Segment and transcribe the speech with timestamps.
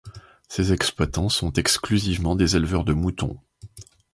[0.47, 3.37] Ces exploitants sont exclusivement des éleveurs de moutons.